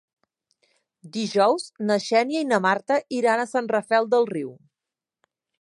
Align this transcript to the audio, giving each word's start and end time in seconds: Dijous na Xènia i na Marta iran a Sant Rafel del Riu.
Dijous 1.17 1.67
na 1.91 1.99
Xènia 2.07 2.43
i 2.45 2.49
na 2.53 2.61
Marta 2.69 2.99
iran 3.21 3.45
a 3.45 3.49
Sant 3.55 3.73
Rafel 3.77 4.13
del 4.15 4.29
Riu. 4.37 4.51